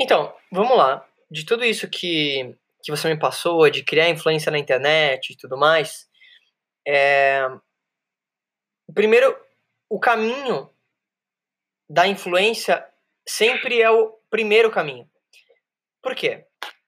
[0.00, 1.04] Então, vamos lá.
[1.30, 5.58] De tudo isso que, que você me passou, de criar influência na internet e tudo
[5.58, 6.08] mais,
[6.86, 7.46] é...
[8.94, 9.36] primeiro,
[9.88, 10.70] o caminho
[11.88, 12.86] da influência
[13.26, 15.08] sempre é o primeiro caminho.
[16.02, 16.46] Por quê?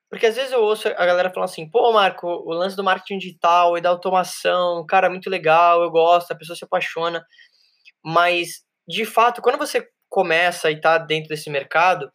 [0.08, 3.18] Porque às vezes eu ouço a galera falando assim, pô, Marco, o lance do marketing
[3.18, 7.24] digital e da automação, cara, é muito legal, eu gosto, a pessoa se apaixona.
[8.04, 12.10] Mas, de fato, quando você começa e tá dentro desse mercado,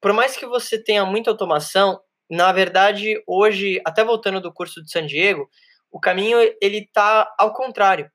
[0.00, 2.00] por mais que você tenha muita automação,
[2.30, 5.48] na verdade, hoje, até voltando do curso de San Diego,
[5.90, 8.10] o caminho ele tá ao contrário.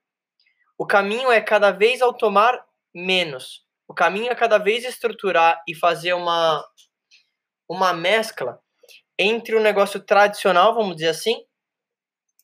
[0.78, 2.64] O caminho é cada vez automar
[2.94, 3.64] menos.
[3.88, 6.64] O caminho é cada vez estruturar e fazer uma
[7.68, 8.60] uma mescla
[9.18, 11.44] entre o negócio tradicional, vamos dizer assim,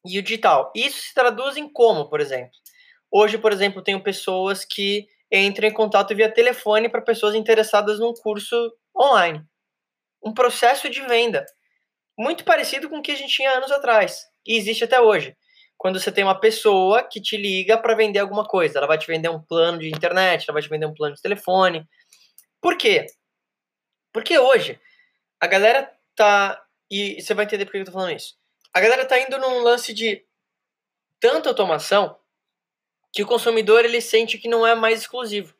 [0.04, 0.72] e o digital.
[0.74, 2.52] Isso se traduz em como, por exemplo.
[3.10, 8.14] Hoje, por exemplo, tenho pessoas que entram em contato via telefone para pessoas interessadas num
[8.14, 9.42] curso online.
[10.22, 11.44] Um processo de venda
[12.18, 15.36] muito parecido com o que a gente tinha anos atrás e existe até hoje.
[15.78, 19.06] Quando você tem uma pessoa que te liga para vender alguma coisa, ela vai te
[19.06, 21.88] vender um plano de internet, ela vai te vender um plano de telefone.
[22.60, 23.06] Por quê?
[24.12, 24.78] Porque hoje
[25.40, 28.34] a galera tá e você vai entender por que eu tô falando isso.
[28.74, 30.22] A galera tá indo num lance de
[31.18, 32.18] tanta automação
[33.12, 35.54] que o consumidor ele sente que não é mais exclusivo.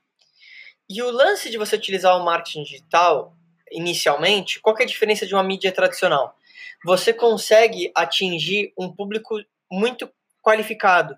[0.91, 3.37] E o lance de você utilizar o marketing digital
[3.71, 6.37] inicialmente, qual é a diferença de uma mídia tradicional?
[6.85, 11.17] Você consegue atingir um público muito qualificado,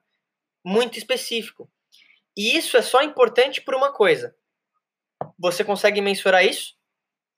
[0.62, 1.70] muito específico.
[2.36, 4.36] E isso é só importante por uma coisa.
[5.38, 6.74] Você consegue mensurar isso?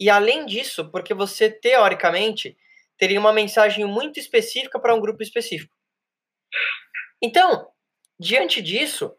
[0.00, 2.56] E além disso, porque você teoricamente
[2.98, 5.76] teria uma mensagem muito específica para um grupo específico.
[7.22, 7.68] Então,
[8.18, 9.14] diante disso,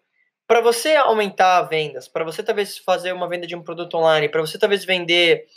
[0.47, 4.41] para você aumentar vendas, para você talvez fazer uma venda de um produto online, para
[4.41, 5.47] você talvez vender,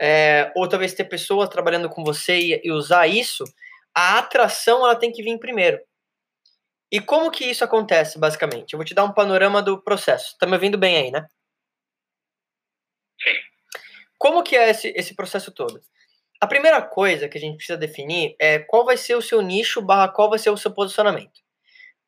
[0.00, 3.44] é, ou talvez ter pessoas trabalhando com você e, e, usar isso,
[3.94, 5.78] a atração ela tem que vir primeiro.
[6.90, 8.72] E como que isso acontece, basicamente?
[8.72, 10.36] Eu vou te dar um panorama do processo.
[10.38, 11.28] Tá me ouvindo bem aí, né?
[13.22, 13.34] Sim.
[14.18, 15.80] Como que é esse, esse processo todo?
[16.40, 19.82] A primeira coisa que a gente precisa definir é qual vai ser o seu nicho
[19.82, 21.38] barra qual vai ser o seu posicionamento.
[21.38, 21.42] O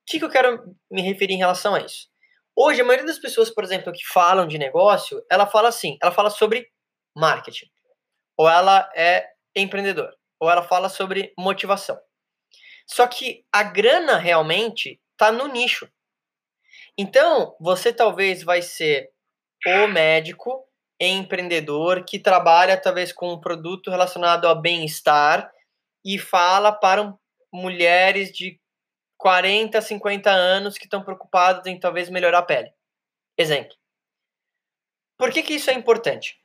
[0.06, 2.12] que, que eu quero me referir em relação a isso?
[2.57, 6.13] Hoje, a maioria das pessoas, por exemplo, que falam de negócio, ela fala assim, ela
[6.13, 6.69] fala sobre
[7.17, 7.67] marketing,
[8.37, 9.27] ou ela é
[9.57, 11.99] empreendedor, ou ela fala sobre motivação.
[12.87, 15.89] Só que a grana realmente está no nicho.
[16.99, 19.11] Então, você talvez vai ser
[19.67, 20.67] o médico
[21.01, 25.51] empreendedor que trabalha talvez com um produto relacionado ao bem-estar
[26.05, 27.15] e fala para
[27.53, 28.61] mulheres de
[29.22, 32.72] 40, 50 anos que estão preocupadas em talvez melhorar a pele.
[33.38, 33.77] Exemplo.
[35.16, 36.43] Por que, que isso é importante?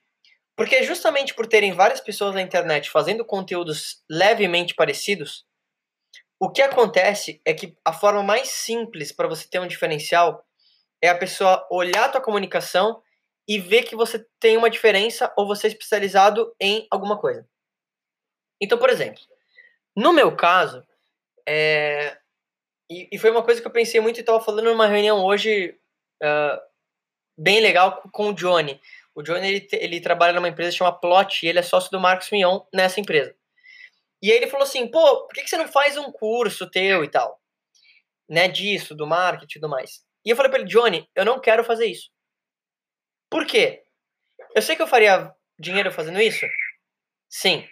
[0.55, 5.43] Porque justamente por terem várias pessoas na internet fazendo conteúdos levemente parecidos,
[6.39, 10.45] o que acontece é que a forma mais simples para você ter um diferencial
[11.01, 13.01] é a pessoa olhar a tua comunicação
[13.47, 17.49] e ver que você tem uma diferença ou você é especializado em alguma coisa.
[18.61, 19.21] Então, por exemplo,
[19.95, 20.85] no meu caso,
[21.47, 22.19] é...
[22.89, 25.77] e, e, foi uma coisa que eu pensei muito e estava falando numa reunião hoje
[26.23, 26.61] uh,
[27.37, 28.79] bem legal com o Johnny.
[29.13, 32.29] O Johnny ele, ele trabalha numa empresa chamada Plot e ele é sócio do Marcos
[32.31, 33.35] Mion nessa empresa.
[34.21, 37.03] E aí ele falou assim, pô, por que, que você não faz um curso teu
[37.03, 37.41] e tal?
[38.29, 40.03] Né, disso, do marketing e tudo mais.
[40.25, 42.09] E eu falei para ele, Johnny, eu não quero fazer isso.
[43.29, 43.83] Por quê?
[44.55, 46.45] Eu sei que eu faria dinheiro fazendo isso?
[47.29, 47.67] Sim.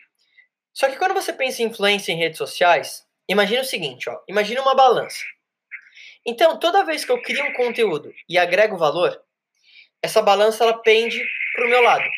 [0.73, 4.61] Só que quando você pensa em influência em redes sociais, imagina o seguinte, ó, imagina
[4.61, 5.23] uma balança.
[6.25, 9.21] Então, toda vez que eu crio um conteúdo e agrego valor,
[10.01, 12.09] essa balança ela pende para o meu lado,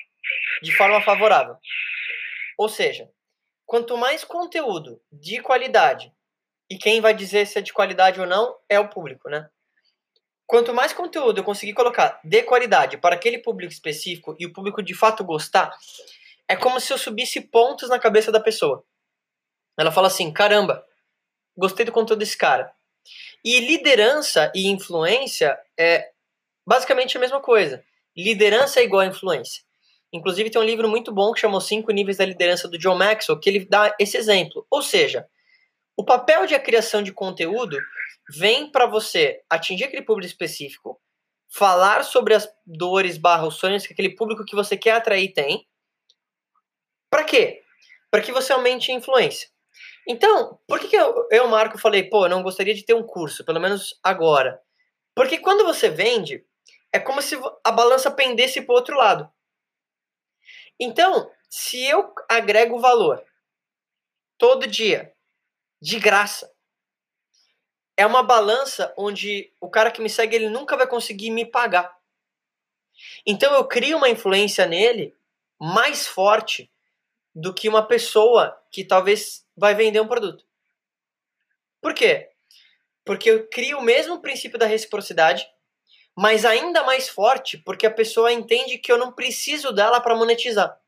[0.61, 1.57] de forma favorável.
[2.57, 3.09] Ou seja,
[3.65, 6.11] quanto mais conteúdo de qualidade,
[6.69, 9.49] e quem vai dizer se é de qualidade ou não é o público, né?
[10.45, 14.81] Quanto mais conteúdo eu conseguir colocar de qualidade para aquele público específico e o público
[14.81, 15.75] de fato gostar,
[16.47, 18.85] é como se eu subisse pontos na cabeça da pessoa.
[19.77, 20.86] Ela fala assim: caramba,
[21.57, 22.71] gostei do conteúdo desse cara.
[23.43, 26.09] E liderança e influência é
[26.65, 27.83] basicamente a mesma coisa.
[28.15, 29.63] Liderança é igual a influência.
[30.11, 32.95] Inclusive, tem um livro muito bom que chama Os Cinco Níveis da Liderança do John
[32.95, 34.65] Maxwell, que ele dá esse exemplo.
[34.69, 35.27] Ou seja,
[35.95, 37.77] o papel de a criação de conteúdo
[38.29, 40.99] vem para você atingir aquele público específico,
[41.49, 45.65] falar sobre as dores barra os sonhos que aquele público que você quer atrair tem.
[47.09, 47.63] Para quê?
[48.11, 49.49] Para que você aumente a influência.
[50.07, 53.05] Então, por que, que eu, eu, Marco, falei, pô, eu não gostaria de ter um
[53.05, 54.61] curso, pelo menos agora?
[55.13, 56.45] Porque quando você vende,
[56.93, 59.29] é como se a balança pendesse para o outro lado.
[60.79, 63.23] Então, se eu agrego valor
[64.37, 65.13] todo dia,
[65.81, 66.51] de graça,
[67.95, 71.97] é uma balança onde o cara que me segue ele nunca vai conseguir me pagar.
[73.25, 75.15] Então eu crio uma influência nele
[75.59, 76.71] mais forte
[77.33, 80.45] do que uma pessoa que talvez vai vender um produto.
[81.81, 82.29] Por quê?
[83.03, 85.49] Porque eu crio o mesmo princípio da reciprocidade,
[86.15, 90.79] mas ainda mais forte, porque a pessoa entende que eu não preciso dela para monetizar.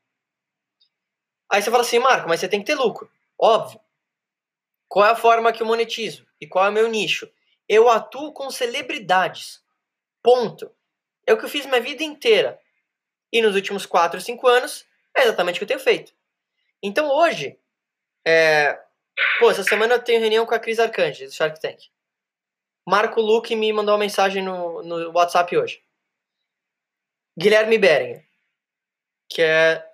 [1.50, 3.10] Aí você fala assim, Marco, mas você tem que ter lucro.
[3.38, 3.80] Óbvio.
[4.88, 6.26] Qual é a forma que eu monetizo?
[6.40, 7.30] E qual é o meu nicho?
[7.68, 9.62] Eu atuo com celebridades.
[10.22, 10.70] Ponto.
[11.26, 12.60] É o que eu fiz minha vida inteira.
[13.32, 14.84] E nos últimos 4, 5 anos,
[15.16, 16.12] é exatamente o que eu tenho feito.
[16.82, 17.58] Então hoje,
[18.26, 18.78] é...
[19.38, 21.78] pô, essa semana eu tenho reunião com a Cris Arcanjo, do Shark Tank.
[22.88, 25.82] Marco Luque me mandou uma mensagem no, no WhatsApp hoje.
[27.38, 28.24] Guilherme Beringer,
[29.28, 29.84] que é,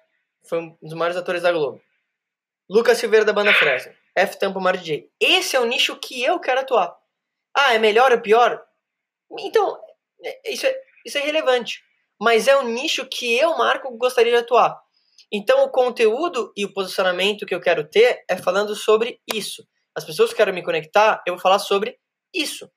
[0.49, 1.83] foi um dos maiores atores da Globo.
[2.69, 3.95] Lucas Silveira da banda Fresno.
[4.17, 5.11] F Tampa Mar DJ.
[5.21, 6.97] Esse é o nicho que eu quero atuar.
[7.55, 8.67] Ah, é melhor ou pior?
[9.39, 9.79] Então,
[10.23, 11.85] é, isso é, isso é relevante.
[12.19, 14.83] Mas é o nicho que eu, Marco, gostaria de atuar.
[15.33, 19.67] Então, o conteúdo e o posicionamento que eu quero ter é falando sobre isso.
[19.95, 21.99] As pessoas que querem me conectar, eu vou falar sobre
[22.33, 22.71] isso.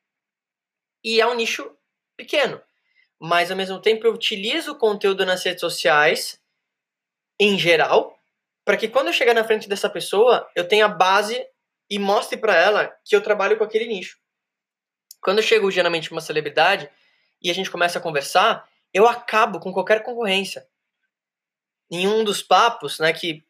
[1.04, 1.70] E é um nicho
[2.18, 2.62] pequeno.
[3.20, 6.42] Mas, ao mesmo tempo, eu utilizo o conteúdo nas redes sociais,
[7.40, 8.18] em geral,
[8.66, 11.46] para que quando eu chegar na frente dessa pessoa, eu tenha base
[11.90, 14.18] e mostre para ela que eu trabalho com aquele nicho.
[15.22, 16.90] Quando eu chego geralmente uma celebridade
[17.42, 20.68] e a gente começa a conversar, eu acabo com qualquer concorrência.
[21.92, 23.44] Em um dos papos, né, que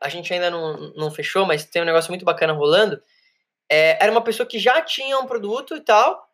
[0.00, 3.02] a gente ainda não, não fechou, mas tem um negócio muito bacana rolando,
[3.70, 6.28] é, era uma pessoa que já tinha um produto e tal,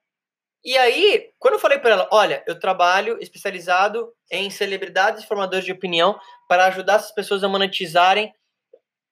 [0.65, 5.73] e aí, quando eu falei para ela, olha, eu trabalho especializado em celebridades formadores de
[5.73, 6.19] opinião
[6.49, 8.35] para ajudar essas pessoas a monetizarem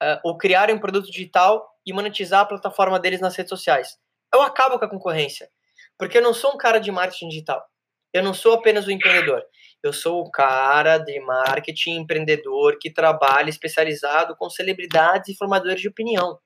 [0.02, 3.96] uh, ou criarem um produto digital e monetizar a plataforma deles nas redes sociais.
[4.34, 5.48] Eu acabo com a concorrência,
[5.96, 7.64] porque eu não sou um cara de marketing digital.
[8.12, 9.42] Eu não sou apenas o um empreendedor.
[9.82, 15.88] Eu sou o cara de marketing empreendedor que trabalha especializado com celebridades e formadores de
[15.88, 16.38] opinião.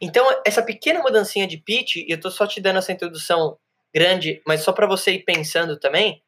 [0.00, 3.58] Então, essa pequena mudancinha de pitch, e eu estou só te dando essa introdução
[3.94, 6.22] grande, mas só para você ir pensando também,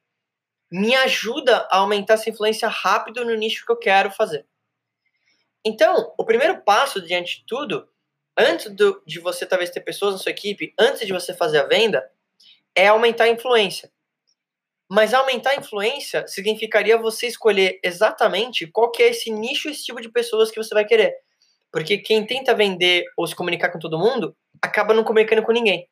[0.71, 4.47] me ajuda a aumentar essa influência rápido no nicho que eu quero fazer.
[5.65, 7.89] Então, o primeiro passo diante de tudo,
[8.37, 11.67] antes do, de você talvez ter pessoas na sua equipe, antes de você fazer a
[11.67, 12.09] venda,
[12.75, 13.91] é aumentar a influência.
[14.89, 20.01] Mas aumentar a influência significaria você escolher exatamente qual que é esse nicho, esse tipo
[20.01, 21.15] de pessoas que você vai querer.
[21.73, 25.89] Porque quem tenta vender ou se comunicar com todo mundo, acaba não comunicando com ninguém.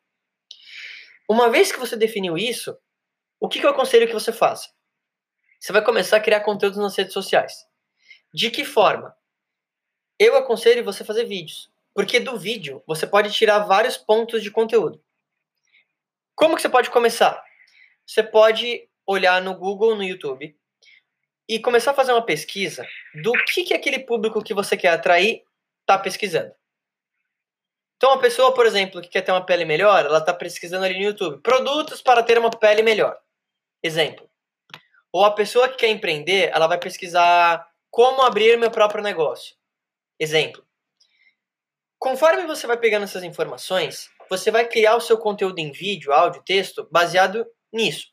[1.29, 2.77] Uma vez que você definiu isso,
[3.39, 4.69] o que, que eu aconselho que você faça?
[5.59, 7.53] Você vai começar a criar conteúdos nas redes sociais.
[8.33, 9.15] De que forma?
[10.17, 15.03] Eu aconselho você fazer vídeos, porque do vídeo você pode tirar vários pontos de conteúdo.
[16.35, 17.44] Como que você pode começar?
[18.05, 20.55] Você pode olhar no Google, no YouTube
[21.47, 22.85] e começar a fazer uma pesquisa
[23.23, 25.43] do que, que aquele público que você quer atrair
[25.81, 26.53] está pesquisando.
[27.97, 30.95] Então, uma pessoa, por exemplo, que quer ter uma pele melhor, ela está pesquisando ali
[30.95, 33.17] no YouTube produtos para ter uma pele melhor.
[33.81, 34.29] Exemplo.
[35.11, 39.55] Ou a pessoa que quer empreender, ela vai pesquisar como abrir meu próprio negócio.
[40.19, 40.65] Exemplo.
[41.97, 46.43] Conforme você vai pegando essas informações, você vai criar o seu conteúdo em vídeo, áudio,
[46.43, 48.07] texto, baseado nisso.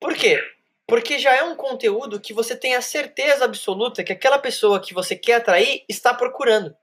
[0.00, 0.42] Por quê?
[0.86, 4.92] Porque já é um conteúdo que você tem a certeza absoluta que aquela pessoa que
[4.92, 6.76] você quer atrair está procurando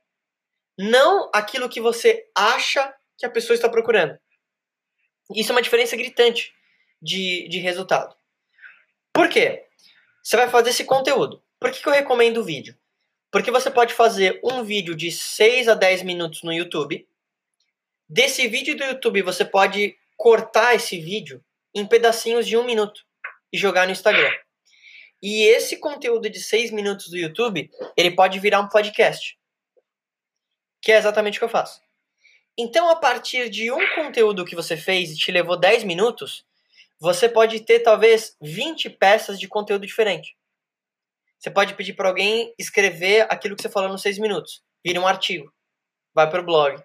[0.81, 4.17] não aquilo que você acha que a pessoa está procurando.
[5.35, 6.53] Isso é uma diferença gritante
[7.01, 8.15] de, de resultado.
[9.11, 9.65] Por quê?
[10.23, 11.43] Você vai fazer esse conteúdo.
[11.59, 12.77] Por que, que eu recomendo o vídeo?
[13.29, 17.05] Porque você pode fazer um vídeo de 6 a 10 minutos no YouTube.
[18.07, 21.41] Desse vídeo do YouTube, você pode cortar esse vídeo
[21.73, 23.05] em pedacinhos de um minuto
[23.53, 24.29] e jogar no Instagram.
[25.23, 29.39] E esse conteúdo de 6 minutos do YouTube, ele pode virar um podcast
[30.81, 31.81] que é exatamente o que eu faço.
[32.57, 36.45] Então, a partir de um conteúdo que você fez e te levou 10 minutos,
[36.99, 40.35] você pode ter talvez 20 peças de conteúdo diferente.
[41.37, 45.07] Você pode pedir para alguém escrever aquilo que você falou nos 6 minutos, vira um
[45.07, 45.53] artigo,
[46.13, 46.83] vai para o blog.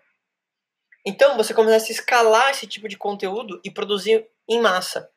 [1.04, 5.10] Então, você começa a escalar esse tipo de conteúdo e produzir em massa.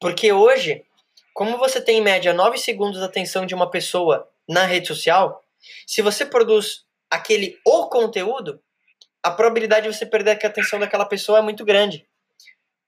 [0.00, 0.84] Porque hoje,
[1.34, 5.44] como você tem em média 9 segundos de atenção de uma pessoa na rede social,
[5.86, 8.60] se você produz aquele o conteúdo,
[9.22, 12.06] a probabilidade de você perder a atenção daquela pessoa é muito grande.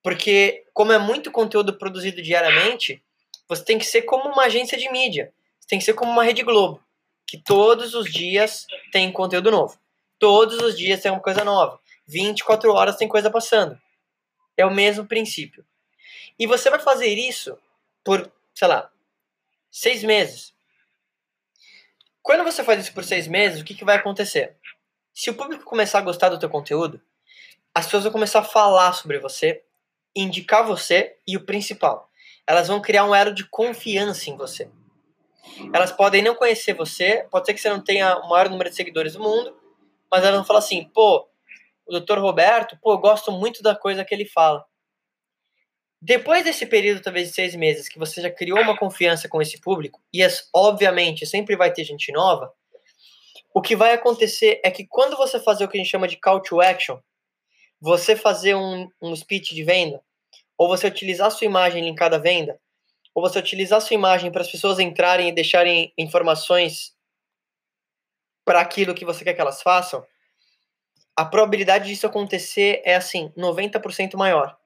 [0.02, 3.02] Porque, como é muito conteúdo produzido diariamente,
[3.48, 5.32] você tem que ser como uma agência de mídia.
[5.58, 6.82] Você tem que ser como uma Rede Globo,
[7.26, 9.78] que todos os dias tem conteúdo novo.
[10.18, 11.80] Todos os dias tem uma coisa nova.
[12.08, 13.78] 24 horas tem coisa passando.
[14.56, 15.64] É o mesmo princípio.
[16.38, 17.58] E você vai fazer isso
[18.02, 18.90] por, sei lá,
[19.70, 20.54] seis meses.
[22.22, 24.56] Quando você faz isso por seis meses, o que, que vai acontecer?
[25.12, 27.00] Se o público começar a gostar do teu conteúdo,
[27.74, 29.62] as pessoas vão começar a falar sobre você,
[30.16, 32.10] indicar você e o principal,
[32.46, 34.70] elas vão criar um elo de confiança em você.
[35.72, 38.76] Elas podem não conhecer você, pode ser que você não tenha o maior número de
[38.76, 39.56] seguidores do mundo,
[40.10, 41.27] mas elas vão falar assim, pô,
[41.88, 42.18] o Dr.
[42.18, 44.64] Roberto, pô, eu gosto muito da coisa que ele fala.
[46.00, 49.60] Depois desse período, talvez de seis meses, que você já criou uma confiança com esse
[49.60, 52.52] público, e as, obviamente sempre vai ter gente nova,
[53.52, 56.16] o que vai acontecer é que quando você fazer o que a gente chama de
[56.16, 57.00] call to action,
[57.80, 60.00] você fazer um, um speech de venda,
[60.56, 62.60] ou você utilizar sua imagem linkada à venda,
[63.14, 66.94] ou você utilizar sua imagem para as pessoas entrarem e deixarem informações
[68.44, 70.06] para aquilo que você quer que elas façam,
[71.18, 74.56] a probabilidade disso acontecer é assim, 90% maior.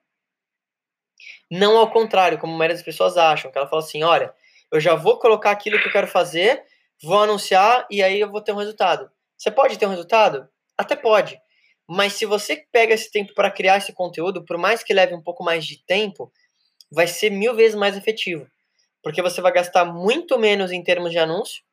[1.49, 4.31] Não ao contrário, como a maioria das pessoas acham, que ela fala assim, olha,
[4.71, 6.63] eu já vou colocar aquilo que eu quero fazer,
[7.01, 9.09] vou anunciar e aí eu vou ter um resultado.
[9.35, 10.47] Você pode ter um resultado?
[10.77, 11.41] Até pode.
[11.89, 15.23] Mas se você pega esse tempo para criar esse conteúdo, por mais que leve um
[15.23, 16.31] pouco mais de tempo,
[16.91, 18.47] vai ser mil vezes mais efetivo.
[19.01, 21.63] Porque você vai gastar muito menos em termos de anúncio,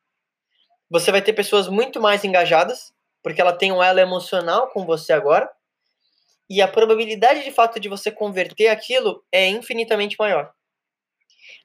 [0.89, 2.91] você vai ter pessoas muito mais engajadas,
[3.23, 5.49] porque ela tem um elo emocional com você agora,
[6.49, 10.51] e a probabilidade de fato de você converter aquilo é infinitamente maior.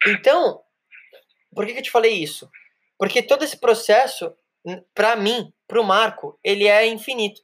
[0.07, 0.63] Então,
[1.55, 2.49] por que, que eu te falei isso?
[2.99, 4.33] Porque todo esse processo,
[4.95, 7.43] para mim, para o Marco, ele é infinito.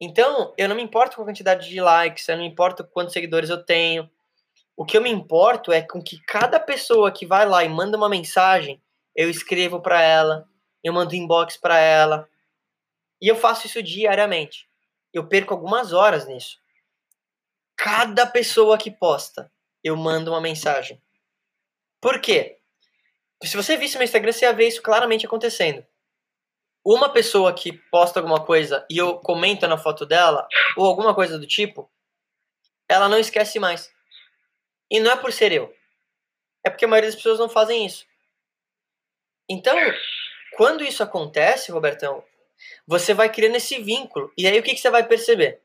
[0.00, 3.12] Então, eu não me importo com a quantidade de likes, eu não me importo quantos
[3.12, 4.10] seguidores eu tenho.
[4.76, 7.96] O que eu me importo é com que cada pessoa que vai lá e manda
[7.96, 8.82] uma mensagem,
[9.14, 10.46] eu escrevo para ela,
[10.82, 12.28] eu mando inbox para ela.
[13.24, 14.68] E eu faço isso diariamente
[15.14, 16.58] eu perco algumas horas nisso.
[17.76, 19.50] Cada pessoa que posta,
[19.82, 21.00] eu mando uma mensagem.
[22.00, 22.58] Por quê?
[23.44, 25.86] Se você visse meu Instagram, você ia ver isso claramente acontecendo.
[26.84, 31.38] Uma pessoa que posta alguma coisa e eu comento na foto dela, ou alguma coisa
[31.38, 31.90] do tipo,
[32.88, 33.90] ela não esquece mais.
[34.90, 35.74] E não é por ser eu.
[36.64, 38.04] É porque a maioria das pessoas não fazem isso.
[39.48, 39.76] Então,
[40.56, 42.24] quando isso acontece, Robertão,
[42.86, 44.32] você vai criando esse vínculo.
[44.36, 45.62] E aí o que, que você vai perceber?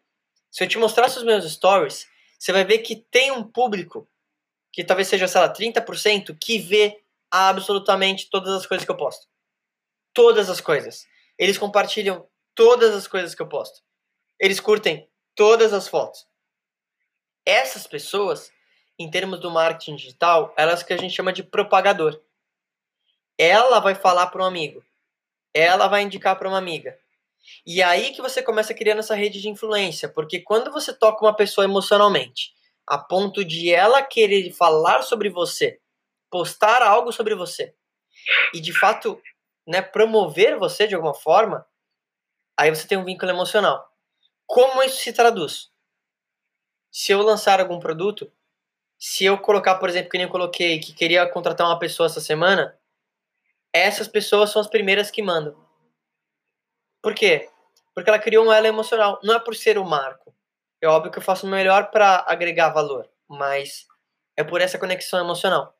[0.51, 4.08] Se eu te mostrar os meus stories, você vai ver que tem um público,
[4.72, 9.27] que talvez seja, sei lá, 30%, que vê absolutamente todas as coisas que eu posto.
[10.13, 11.06] Todas as coisas.
[11.38, 13.82] Eles compartilham todas as coisas que eu posto.
[14.39, 16.27] Eles curtem todas as fotos.
[17.46, 18.51] Essas pessoas,
[18.98, 22.20] em termos do marketing digital, elas que a gente chama de propagador.
[23.38, 24.84] Ela vai falar para um amigo
[25.53, 26.98] ela vai indicar para uma amiga.
[27.65, 31.25] E aí que você começa a criar essa rede de influência, porque quando você toca
[31.25, 32.53] uma pessoa emocionalmente,
[32.88, 35.79] a ponto de ela querer falar sobre você,
[36.29, 37.74] postar algo sobre você,
[38.53, 39.22] e de fato,
[39.68, 41.65] né, promover você de alguma forma,
[42.58, 43.88] aí você tem um vínculo emocional.
[44.46, 45.72] Como isso se traduz?
[46.91, 48.32] Se eu lançar algum produto,
[48.98, 52.20] se eu colocar, por exemplo, que nem eu coloquei, que queria contratar uma pessoa essa
[52.20, 52.79] semana,
[53.74, 55.56] essas pessoas são as primeiras que mandam.
[57.02, 57.50] Por quê?
[57.94, 59.20] Porque ela criou um elo emocional.
[59.24, 60.34] Não é por ser o marco.
[60.82, 63.86] É óbvio que eu faço o melhor para agregar valor, mas
[64.38, 65.76] é por essa conexão emocional.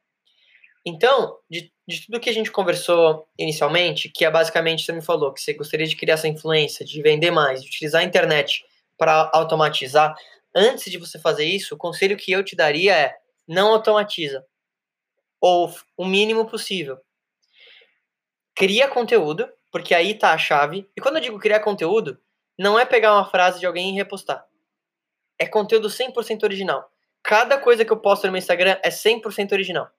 [0.86, 5.34] Então, de, de tudo que a gente conversou inicialmente, que é basicamente você me falou
[5.34, 8.65] que você gostaria de criar essa influência, de vender mais, de utilizar a internet
[8.98, 10.15] para automatizar,
[10.55, 13.17] antes de você fazer isso, o conselho que eu te daria é
[13.48, 14.46] não automatiza.
[15.41, 17.00] Ou o mínimo possível
[18.59, 20.85] cria conteúdo, porque aí tá a chave.
[20.93, 22.21] E quando eu digo criar conteúdo,
[22.57, 24.45] não é pegar uma frase de alguém e repostar.
[25.39, 26.91] É conteúdo 100% original.
[27.23, 29.89] Cada coisa que eu posto no meu Instagram é 100% original.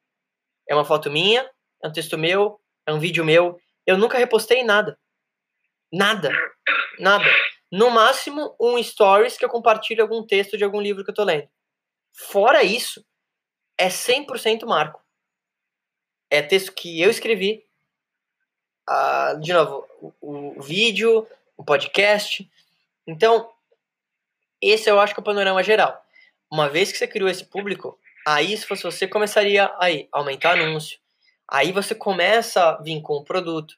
[0.68, 1.50] É uma foto minha,
[1.82, 3.58] é um texto meu, é um vídeo meu.
[3.86, 4.98] Eu nunca repostei nada.
[5.90, 6.30] Nada.
[6.98, 7.24] Nada.
[7.72, 11.24] No máximo, um stories que eu compartilho algum texto de algum livro que eu tô
[11.24, 11.48] lendo.
[12.12, 13.02] Fora isso,
[13.78, 15.02] é 100% marco.
[16.28, 17.64] É texto que eu escrevi,
[18.90, 19.86] a, de novo,
[20.20, 21.24] o, o vídeo,
[21.56, 22.50] o podcast.
[23.06, 23.48] Então,
[24.60, 26.04] esse eu acho que é o panorama geral.
[26.50, 30.98] Uma vez que você criou esse público, aí se fosse você, começaria aí, aumentar anúncio.
[31.48, 33.76] Aí você começa a vir com o produto.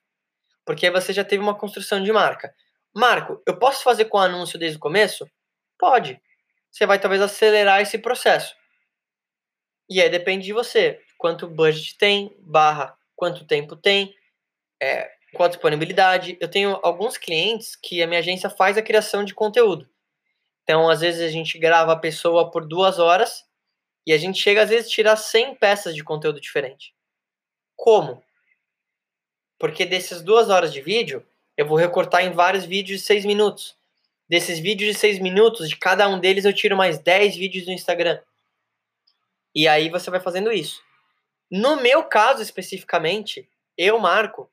[0.64, 2.54] Porque aí você já teve uma construção de marca.
[2.95, 5.28] Marco, eu posso fazer com anúncio desde o começo?
[5.78, 6.19] Pode.
[6.71, 8.54] Você vai talvez acelerar esse processo.
[9.90, 11.02] E aí depende de você.
[11.19, 14.14] Quanto budget tem, barra quanto tempo tem,
[14.82, 16.36] é, qual a disponibilidade.
[16.40, 19.88] Eu tenho alguns clientes que a minha agência faz a criação de conteúdo.
[20.64, 23.44] Então, às vezes, a gente grava a pessoa por duas horas
[24.04, 26.94] e a gente chega, às vezes, a tirar 100 peças de conteúdo diferente.
[27.76, 28.22] Como?
[29.58, 31.24] Porque dessas duas horas de vídeo,
[31.56, 33.76] eu vou recortar em vários vídeos de seis minutos.
[34.28, 37.72] Desses vídeos de seis minutos, de cada um deles eu tiro mais 10 vídeos no
[37.72, 38.20] Instagram.
[39.54, 40.82] E aí você vai fazendo isso.
[41.50, 44.50] No meu caso especificamente, eu, Marco,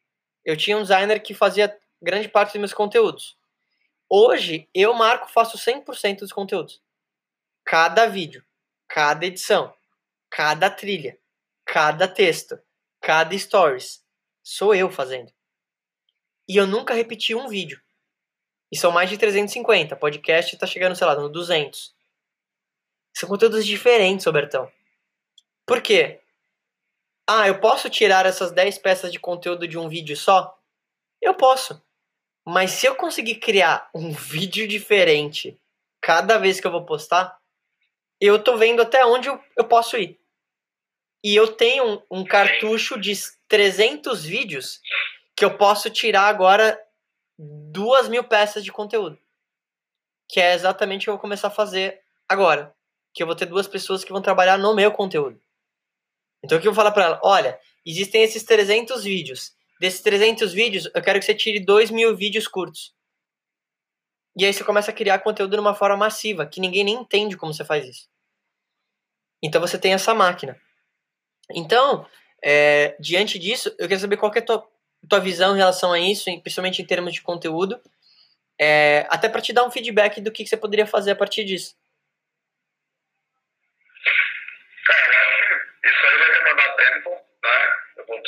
[0.49, 3.37] eu tinha um designer que fazia grande parte dos meus conteúdos.
[4.09, 6.81] Hoje, eu, Marco, faço 100% dos conteúdos.
[7.63, 8.43] Cada vídeo,
[8.87, 9.71] cada edição,
[10.27, 11.19] cada trilha,
[11.63, 12.59] cada texto,
[12.99, 14.03] cada stories.
[14.41, 15.31] Sou eu fazendo.
[16.47, 17.79] E eu nunca repeti um vídeo.
[18.71, 19.95] E são mais de 350.
[19.97, 21.95] Podcast tá chegando, sei lá, no 200.
[23.13, 24.71] São conteúdos diferentes, Robertão.
[25.63, 26.18] Por quê?
[27.31, 30.59] Ah, eu posso tirar essas 10 peças de conteúdo de um vídeo só?
[31.21, 31.79] Eu posso.
[32.43, 35.55] Mas se eu conseguir criar um vídeo diferente
[36.01, 37.37] cada vez que eu vou postar,
[38.19, 40.19] eu tô vendo até onde eu, eu posso ir.
[41.23, 43.13] E eu tenho um, um cartucho de
[43.47, 44.81] 300 vídeos
[45.35, 46.83] que eu posso tirar agora
[47.37, 49.19] duas mil peças de conteúdo.
[50.27, 52.75] Que é exatamente o que eu vou começar a fazer agora.
[53.13, 55.39] Que eu vou ter duas pessoas que vão trabalhar no meu conteúdo.
[56.43, 57.21] Então o que eu vou falar para ela?
[57.23, 59.53] Olha, existem esses 300 vídeos.
[59.79, 62.93] Desses 300 vídeos, eu quero que você tire 2 mil vídeos curtos.
[64.37, 67.37] E aí você começa a criar conteúdo de uma forma massiva, que ninguém nem entende
[67.37, 68.07] como você faz isso.
[69.41, 70.59] Então você tem essa máquina.
[71.51, 72.05] Então,
[72.43, 74.67] é, diante disso, eu quero saber qual que é a tua,
[75.07, 77.81] tua visão em relação a isso, principalmente em termos de conteúdo,
[78.59, 81.43] é, até para te dar um feedback do que, que você poderia fazer a partir
[81.45, 81.75] disso.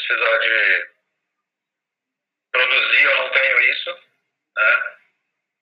[0.08, 0.88] Precisar de
[2.52, 4.00] produzir, eu não tenho isso,
[4.56, 4.98] né?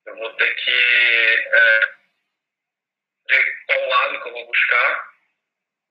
[0.08, 1.90] Eu vou ter que é,
[3.30, 5.10] ver qual lado que eu vou buscar.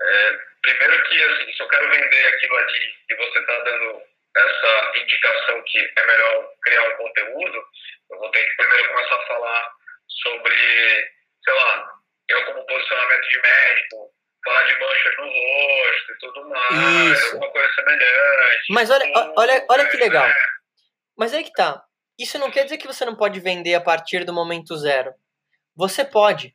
[0.00, 4.02] É, primeiro que, assim, se eu quero vender aquilo ali e você está dando
[4.37, 7.64] essa indicação que é melhor criar um conteúdo,
[8.11, 9.72] eu vou ter que primeiro começar a falar
[10.08, 11.12] sobre,
[11.44, 11.92] sei lá,
[12.28, 14.11] eu como posicionamento de médico,
[14.44, 17.27] falar de manchas no rosto e tudo mais, Isso.
[17.35, 18.66] alguma coisa semelhante.
[18.70, 20.29] Mas olha, olha, olha que legal.
[21.16, 21.83] Mas aí que tá.
[22.18, 25.12] Isso não quer dizer que você não pode vender a partir do momento zero.
[25.77, 26.55] Você pode.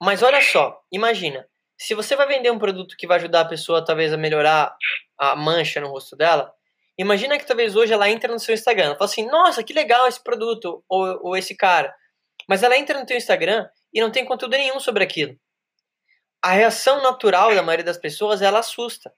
[0.00, 1.46] Mas olha só, imagina,
[1.78, 4.74] se você vai vender um produto que vai ajudar a pessoa talvez a melhorar
[5.18, 6.52] a mancha no rosto dela,
[6.98, 10.06] imagina que talvez hoje ela entra no seu Instagram, ela fala assim, nossa, que legal
[10.06, 11.92] esse produto ou, ou esse cara.
[12.48, 15.36] Mas ela entra no teu Instagram e não tem conteúdo nenhum sobre aquilo
[16.42, 19.14] a reação natural da maioria das pessoas ela assusta.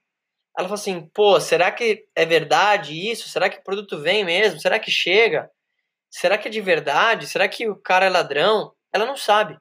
[0.57, 3.27] Ela fala assim: pô, será que é verdade isso?
[3.27, 4.59] Será que o produto vem mesmo?
[4.59, 5.51] Será que chega?
[6.09, 7.27] Será que é de verdade?
[7.27, 8.73] Será que o cara é ladrão?
[8.93, 9.57] Ela não sabe.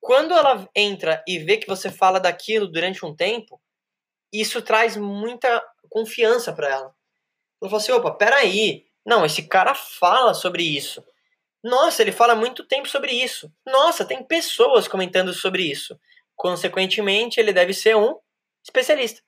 [0.00, 3.60] Quando ela entra e vê que você fala daquilo durante um tempo,
[4.32, 6.94] isso traz muita confiança para ela.
[7.62, 8.86] Ela fala assim: opa, peraí.
[9.06, 11.02] Não, esse cara fala sobre isso.
[11.62, 13.50] Nossa, ele fala muito tempo sobre isso.
[13.66, 15.98] Nossa, tem pessoas comentando sobre isso.
[16.40, 18.18] Consequentemente, ele deve ser um
[18.64, 19.20] especialista.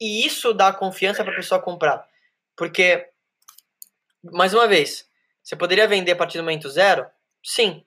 [0.00, 2.08] E isso dá confiança para a pessoa comprar.
[2.56, 3.10] Porque,
[4.22, 5.10] mais uma vez,
[5.42, 7.04] você poderia vender a partir do momento zero?
[7.44, 7.84] Sim.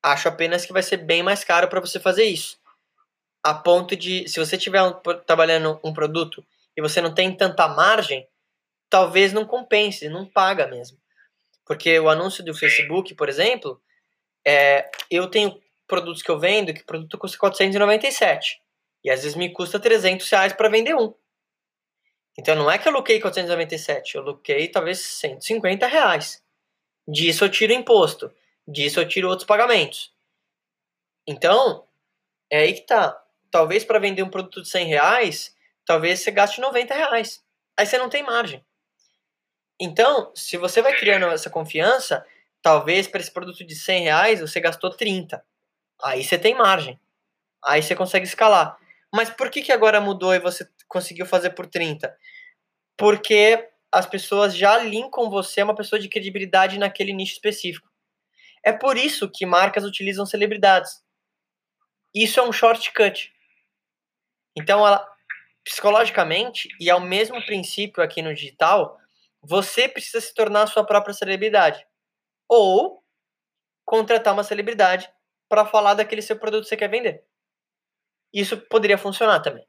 [0.00, 2.60] Acho apenas que vai ser bem mais caro para você fazer isso.
[3.42, 4.92] A ponto de, se você estiver um,
[5.26, 6.46] trabalhando um produto
[6.76, 8.24] e você não tem tanta margem,
[8.88, 10.96] talvez não compense, não paga mesmo.
[11.66, 13.82] Porque o anúncio do Facebook, por exemplo,
[14.46, 18.62] é, eu tenho produtos que eu vendo que o produto custa 497.
[19.04, 21.12] E às vezes me custa 300 reais para vender um.
[22.38, 26.42] Então não é que eu luquei 497, eu luquei talvez 150 reais.
[27.06, 28.32] Disso eu tiro imposto,
[28.66, 30.14] disso eu tiro outros pagamentos.
[31.26, 31.86] Então,
[32.48, 33.22] é aí que tá.
[33.50, 37.44] Talvez para vender um produto de 100 reais, talvez você gaste 90 reais.
[37.76, 38.64] Aí você não tem margem.
[39.78, 42.24] Então, se você vai criando essa confiança,
[42.62, 45.44] talvez para esse produto de 100 reais você gastou 30.
[46.02, 46.98] Aí você tem margem.
[47.64, 48.78] Aí você consegue escalar.
[49.12, 52.16] Mas por que, que agora mudou e você conseguiu fazer por 30?
[52.96, 57.88] Porque as pessoas já linkam você a uma pessoa de credibilidade naquele nicho específico.
[58.64, 61.02] É por isso que marcas utilizam celebridades.
[62.14, 63.32] Isso é um shortcut.
[64.56, 65.06] Então, ela,
[65.64, 68.98] psicologicamente, e ao mesmo princípio aqui no digital,
[69.42, 71.84] você precisa se tornar a sua própria celebridade.
[72.48, 73.02] Ou
[73.84, 75.10] contratar uma celebridade
[75.50, 77.24] para falar daquele seu produto que você quer vender.
[78.32, 79.66] Isso poderia funcionar também.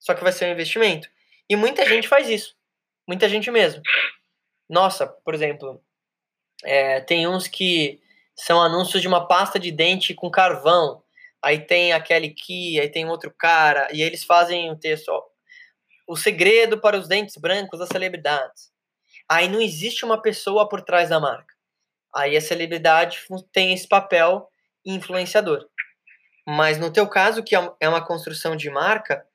[0.00, 1.06] Só que vai ser um investimento.
[1.48, 2.56] E muita gente faz isso.
[3.06, 3.82] Muita gente mesmo.
[4.66, 5.82] Nossa, por exemplo,
[6.64, 8.00] é, tem uns que
[8.34, 11.02] são anúncios de uma pasta de dente com carvão.
[11.42, 15.22] Aí tem aquele que, aí tem outro cara, e eles fazem o texto, ó,
[16.08, 18.72] o segredo para os dentes brancos das celebridades.
[19.28, 21.54] Aí não existe uma pessoa por trás da marca.
[22.14, 23.20] Aí a celebridade
[23.52, 24.50] tem esse papel
[24.84, 25.68] influenciador.
[26.46, 29.26] Mas no teu caso, que é, é uma construção de marca,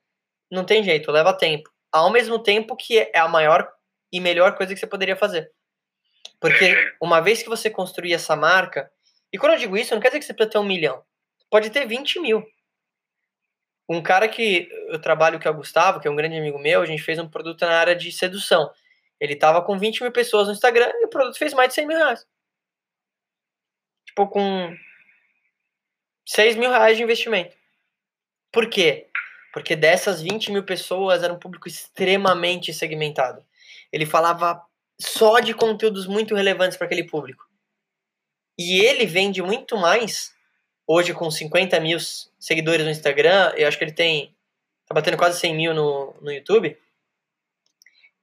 [0.50, 1.70] não tem jeito, leva tempo.
[1.92, 3.72] Ao mesmo tempo que é a maior
[4.12, 5.50] e melhor coisa que você poderia fazer.
[6.40, 8.90] Porque uma vez que você construir essa marca,
[9.32, 11.02] e quando eu digo isso, não quer dizer que você precisa ter um milhão.
[11.50, 12.44] Pode ter 20 mil.
[13.88, 16.82] Um cara que eu trabalho, que é o Gustavo, que é um grande amigo meu,
[16.82, 18.70] a gente fez um produto na área de sedução.
[19.20, 21.86] Ele tava com 20 mil pessoas no Instagram e o produto fez mais de 100
[21.86, 22.26] mil reais.
[24.06, 24.76] Tipo, com
[26.26, 27.56] 6 mil reais de investimento.
[28.52, 29.08] Por quê?
[29.52, 33.44] Porque dessas 20 mil pessoas era um público extremamente segmentado.
[33.92, 34.62] Ele falava
[35.00, 37.44] só de conteúdos muito relevantes para aquele público.
[38.58, 40.32] E ele vende muito mais,
[40.86, 41.98] hoje com 50 mil
[42.38, 44.34] seguidores no Instagram, eu acho que ele tem.
[44.86, 46.76] tá batendo quase 100 mil no, no YouTube,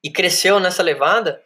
[0.04, 1.44] e cresceu nessa levada.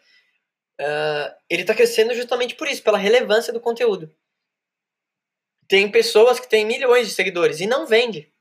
[0.80, 4.14] Uh, ele está crescendo justamente por isso, pela relevância do conteúdo.
[5.68, 8.32] Tem pessoas que têm milhões de seguidores e não vende.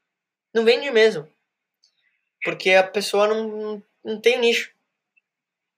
[0.53, 1.29] Não vende mesmo.
[2.43, 4.73] Porque a pessoa não, não tem nicho.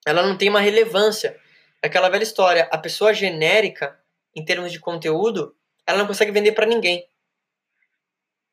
[0.04, 1.40] Ela não tem uma relevância.
[1.82, 2.68] Aquela velha história.
[2.72, 3.98] A pessoa genérica,
[4.35, 5.54] em termos de conteúdo,
[5.87, 7.06] ela não consegue vender para ninguém.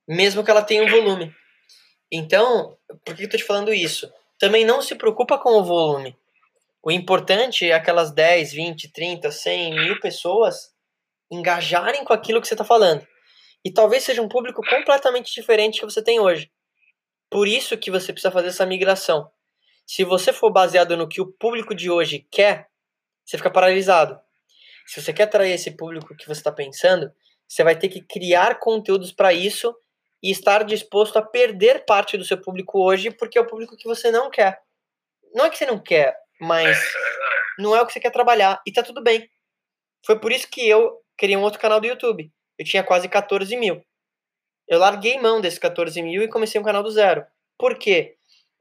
[0.08, 1.36] Mesmo que ela tenha um volume.
[2.12, 4.12] Então, por que eu tô te falando isso?
[4.38, 6.16] Também não se preocupa com o volume.
[6.82, 10.73] O importante é aquelas 10, 20, 30, 100 mil pessoas
[11.34, 13.06] engajarem com aquilo que você está falando.
[13.66, 16.52] E talvez seja um público completamente diferente que você tem hoje.
[17.30, 19.30] Por isso que você precisa fazer essa migração.
[19.86, 22.68] Se você for baseado no que o público de hoje quer,
[23.26, 24.20] você fica paralisado.
[24.86, 27.12] Se você quer atrair esse público que você está pensando,
[27.48, 29.76] você vai ter que criar conteúdos para isso
[30.22, 33.88] e estar disposto a perder parte do seu público hoje, porque é o público que
[33.88, 34.62] você não quer.
[35.34, 36.78] Não é que você não quer, mas
[37.58, 38.62] não é o que você quer trabalhar.
[38.66, 39.30] E tá tudo bem.
[40.06, 42.30] Foi por isso que eu criei um outro canal do YouTube.
[42.60, 43.82] Eu tinha quase 14 mil.
[44.68, 47.26] Eu larguei mão desses 14 mil e comecei um canal do zero.
[47.58, 48.18] Por quê?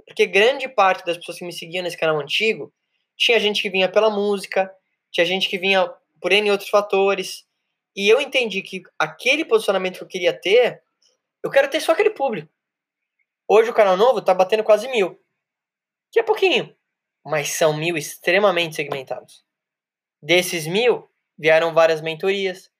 [0.06, 2.72] Porque grande parte das pessoas que me seguiam nesse canal antigo
[3.16, 4.72] tinha gente que vinha pela música,
[5.10, 7.44] tinha gente que vinha por N outros fatores.
[7.96, 10.80] E eu entendi que aquele posicionamento que eu queria ter,
[11.42, 12.48] eu quero ter só aquele público.
[13.48, 15.20] Hoje o canal novo tá batendo quase mil.
[16.12, 16.72] Que é pouquinho.
[17.24, 19.44] Mas são mil extremamente segmentados.
[20.22, 21.11] Desses mil,
[21.42, 22.70] vieram várias mentorias.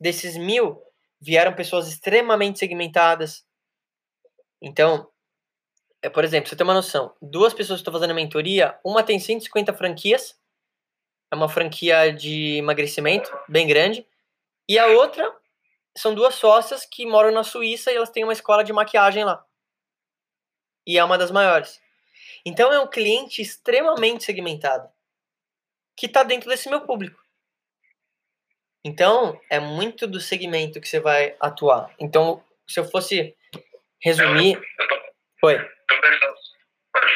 [0.00, 0.82] Desses mil,
[1.20, 3.46] vieram pessoas extremamente segmentadas.
[4.60, 5.08] Então,
[6.02, 9.20] é, por exemplo, você tem uma noção, duas pessoas que estão fazendo mentoria, uma tem
[9.20, 10.36] 150 franquias,
[11.30, 14.04] é uma franquia de emagrecimento bem grande,
[14.68, 15.32] e a outra
[15.96, 19.44] são duas sócias que moram na Suíça e elas têm uma escola de maquiagem lá.
[20.84, 21.80] E é uma das maiores.
[22.44, 24.88] Então é um cliente extremamente segmentado
[25.96, 27.27] que está dentro desse meu público.
[28.84, 31.92] Então, é muito do segmento que você vai atuar.
[31.98, 33.34] Então, se eu fosse
[34.02, 34.60] resumir.
[35.42, 35.58] Oi.
[35.58, 36.18] Pode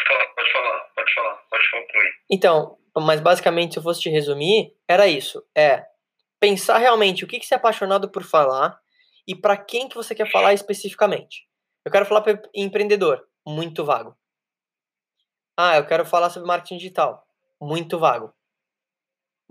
[0.05, 2.13] falar, pode falar, pode falar, pode concluir.
[2.31, 5.43] Então, mas basicamente, se eu fosse te resumir, era isso.
[5.57, 5.87] É
[6.41, 8.81] pensar realmente o que, que você é apaixonado por falar
[9.27, 11.47] e para quem que você quer falar especificamente.
[11.85, 14.17] Eu quero falar para empreendedor, muito vago.
[15.57, 17.25] Ah, eu quero falar sobre marketing digital,
[17.61, 18.33] muito vago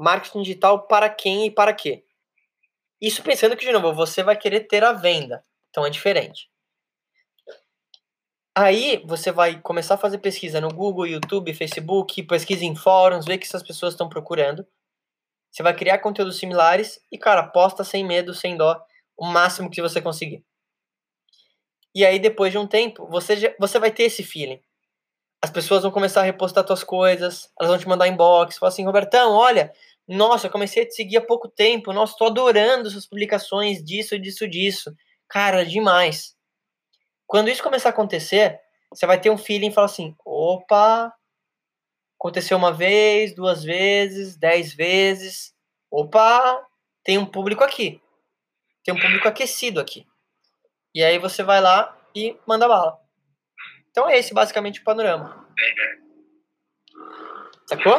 [0.02, 2.04] marketing digital para quem e para quê.
[3.00, 5.44] Isso pensando que, de novo, você vai querer ter a venda.
[5.70, 6.50] Então é diferente.
[8.56, 13.36] Aí você vai começar a fazer pesquisa no Google, YouTube, Facebook, pesquisa em fóruns, ver
[13.36, 14.68] o que essas pessoas estão procurando.
[15.50, 18.84] Você vai criar conteúdos similares e, cara, posta sem medo, sem dó,
[19.18, 20.44] o máximo que você conseguir.
[21.94, 24.62] E aí, depois de um tempo, você, já, você vai ter esse feeling.
[25.42, 28.86] As pessoas vão começar a repostar suas coisas, elas vão te mandar inbox, falar assim,
[28.86, 29.74] Robertão, olha,
[30.12, 31.94] nossa, eu comecei a te seguir há pouco tempo.
[31.94, 34.94] Nossa, tô adorando suas publicações disso, disso, disso.
[35.30, 36.36] Cara, demais.
[37.26, 41.14] Quando isso começar a acontecer, você vai ter um feeling e falar assim: opa,
[42.20, 45.56] aconteceu uma vez, duas vezes, dez vezes.
[45.90, 46.62] Opa,
[47.06, 48.02] tem um público aqui.
[48.84, 50.06] Tem um público aquecido aqui.
[50.94, 53.00] E aí você vai lá e manda bala.
[53.90, 55.48] Então é esse basicamente o panorama.
[57.66, 57.98] Sacou?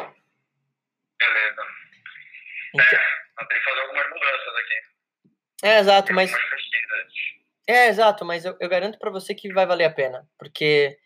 [1.18, 1.61] Beleza.
[2.74, 2.98] Então...
[2.98, 4.92] É, tem que fazer algumas mudanças aqui.
[5.62, 6.32] É, exato, mas.
[7.68, 10.28] É, exato, mas eu, eu garanto para você que vai valer a pena.
[10.38, 10.98] Porque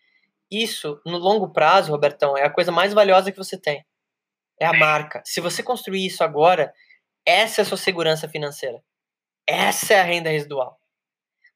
[0.51, 3.85] isso, no longo prazo, Robertão, é a coisa mais valiosa que você tem.
[4.59, 5.21] É a marca.
[5.23, 6.73] Se você construir isso agora,
[7.25, 8.81] essa é a sua segurança financeira.
[9.45, 10.79] Essa é a renda residual.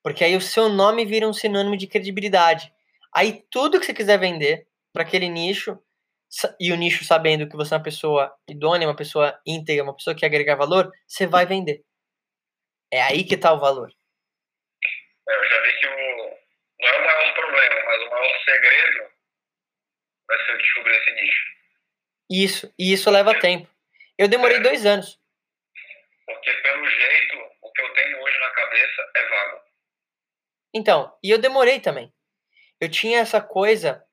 [0.04, 2.72] Porque aí o seu nome vira um sinônimo de credibilidade.
[3.14, 5.80] Aí tudo que você quiser vender para aquele nicho,
[6.60, 10.16] e o nicho sabendo que você é uma pessoa idônea, uma pessoa íntegra, uma pessoa
[10.16, 11.84] que agrega valor, você vai vender.
[12.92, 13.92] É aí que está o valor.
[15.30, 15.92] É, eu já vi que o,
[16.82, 19.12] não é o maior problema, mas o maior segredo
[20.28, 21.52] vai ser descobrir esse nicho.
[22.30, 23.70] Isso, e isso leva tempo.
[24.18, 24.62] Eu demorei é.
[24.62, 25.20] dois anos.
[26.26, 29.62] Porque pelo jeito, o que eu tenho hoje na cabeça é vago.
[30.74, 32.14] Então, e eu demorei também.
[32.80, 34.06] Eu tinha essa coisa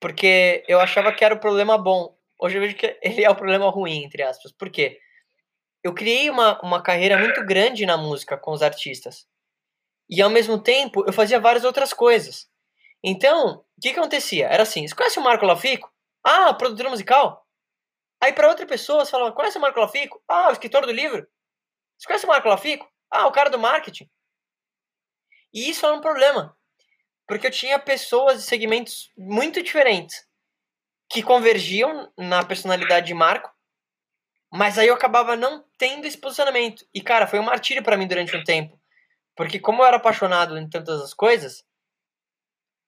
[0.00, 2.16] porque eu achava que era o problema bom.
[2.40, 4.52] Hoje eu vejo que ele é o problema ruim, entre aspas.
[4.52, 4.98] Por quê?
[5.82, 9.26] Eu criei uma, uma carreira muito grande na música com os artistas.
[10.08, 12.48] E ao mesmo tempo eu fazia várias outras coisas.
[13.02, 14.46] Então, o que, que acontecia?
[14.48, 15.92] Era assim: você conhece o Marco Lafico?
[16.24, 17.46] Ah, produtor musical.
[18.22, 20.22] Aí para outra pessoa você falava: conhece o Marco Lafico?
[20.28, 21.26] Ah, o escritor do livro.
[21.98, 22.90] Você conhece o Marco Lafico?
[23.10, 24.08] Ah, o cara do marketing.
[25.52, 26.56] E isso era um problema.
[27.26, 30.26] Porque eu tinha pessoas de segmentos muito diferentes
[31.10, 33.50] que convergiam na personalidade de Marco,
[34.52, 36.86] mas aí eu acabava não tendo esse posicionamento.
[36.94, 38.80] E cara, foi um martírio para mim durante um tempo.
[39.36, 41.64] Porque como eu era apaixonado em tantas as coisas,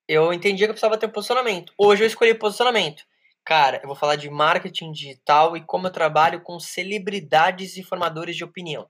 [0.09, 1.73] eu entendia que eu precisava ter um posicionamento.
[1.77, 3.05] Hoje eu escolhi posicionamento.
[3.45, 8.37] Cara, eu vou falar de marketing digital e como eu trabalho com celebridades e formadores
[8.37, 8.89] de opinião.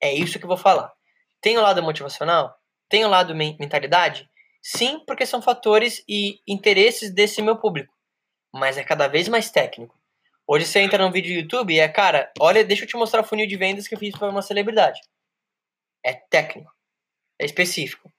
[0.00, 0.92] É isso que eu vou falar.
[1.40, 2.58] Tem o lado motivacional?
[2.88, 4.28] Tem o lado mentalidade?
[4.68, 7.94] Sim, porque são fatores e interesses desse meu público.
[8.52, 9.96] Mas é cada vez mais técnico.
[10.44, 13.20] Hoje você entra num vídeo do YouTube e é, cara, olha, deixa eu te mostrar
[13.20, 15.00] o funil de vendas que eu fiz para uma celebridade.
[16.04, 16.68] É técnico.
[17.40, 18.12] É específico.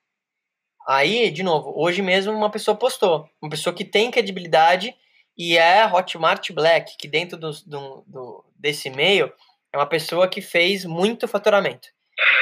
[0.88, 3.30] Aí, de novo, hoje mesmo uma pessoa postou.
[3.42, 4.96] Uma pessoa que tem credibilidade
[5.38, 9.34] e é Hotmart Black, que dentro do, do, do desse e-mail
[9.74, 11.90] é uma pessoa que fez muito faturamento.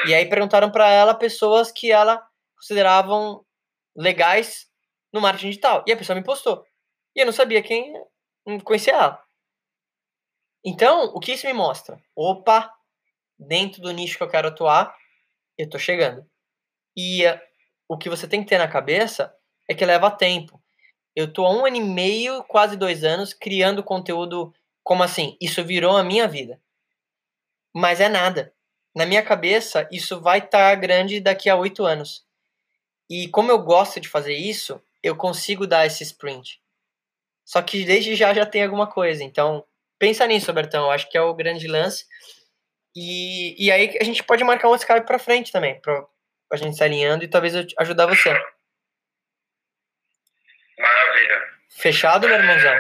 [0.06, 2.24] E aí perguntaram para ela pessoas que ela
[2.56, 3.45] consideravam
[3.96, 4.68] legais
[5.14, 5.84] no marketing digital.
[5.88, 6.66] E a pessoa me postou.
[7.16, 7.94] E eu não sabia quem
[8.46, 9.24] não conhecia ela.
[10.64, 12.02] Então, o que isso me mostra?
[12.16, 12.74] Opa,
[13.38, 14.96] dentro do nicho que eu quero atuar,
[15.58, 16.28] eu tô chegando.
[16.96, 17.40] E uh,
[17.88, 19.34] o que você tem que ter na cabeça
[19.70, 20.62] é que leva tempo.
[21.16, 24.54] Eu tô há um ano e meio, quase dois anos, criando conteúdo
[24.84, 25.38] como assim?
[25.40, 26.62] Isso virou a minha vida.
[27.74, 28.56] Mas é nada
[28.96, 32.25] na minha cabeça, isso vai estar tá grande daqui a oito anos.
[33.10, 36.60] E como eu gosto de fazer isso, eu consigo dar esse sprint.
[37.44, 39.24] Só que desde já já tem alguma coisa.
[39.24, 39.64] Então,
[40.00, 40.86] pensa nisso, Bertão.
[40.86, 42.06] Eu acho que é o grande lance.
[42.96, 46.06] E, e aí a gente pode marcar um Skype pra frente também, pra,
[46.48, 48.30] pra gente se alinhando e talvez eu ajudar você.
[50.80, 51.42] Maravilha.
[51.70, 52.80] Fechado, meu irmãozão?